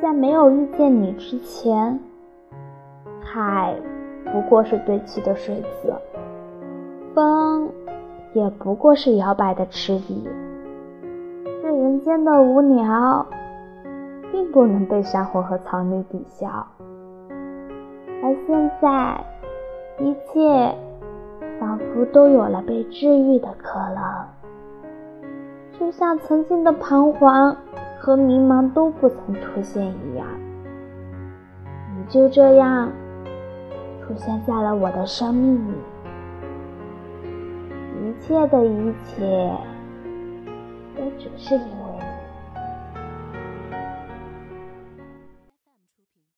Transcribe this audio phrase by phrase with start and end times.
[0.00, 1.98] 在没有遇见你之前，
[3.20, 3.74] 海
[4.32, 5.92] 不过是堆砌的水渍，
[7.14, 7.68] 风
[8.32, 10.28] 也不过是摇摆的池底，
[11.62, 13.26] 这人间的无聊，
[14.30, 16.46] 并不能被山河和草绿抵消。
[18.22, 19.20] 而现在，
[19.98, 20.74] 一切
[21.58, 24.26] 仿佛都有了被治愈的可能，
[25.78, 27.56] 就像曾经的彷徨
[28.08, 30.26] 和迷茫都不曾出现一样。
[31.94, 32.90] 你就这样
[34.00, 35.74] 出现在了我的生命里，
[38.02, 39.52] 一切的一切
[40.96, 41.77] 都只是你。